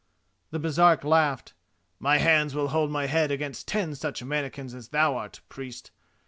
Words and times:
The 0.49 0.59
Baresark 0.59 1.03
laughed: 1.03 1.53
"My 1.99 2.17
hands 2.17 2.55
will 2.55 2.69
hold 2.69 2.89
my 2.89 3.05
head 3.05 3.29
against 3.29 3.67
ten 3.67 3.93
such 3.93 4.23
mannikins 4.23 4.73
as 4.73 4.87
thou 4.87 5.15
art, 5.15 5.41
Priest. 5.47 5.91